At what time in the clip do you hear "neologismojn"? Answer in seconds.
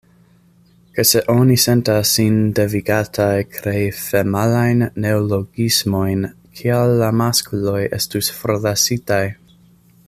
5.05-6.27